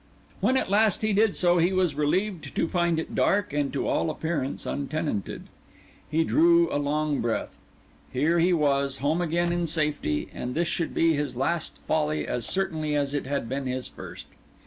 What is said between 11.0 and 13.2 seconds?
his last folly as certainly as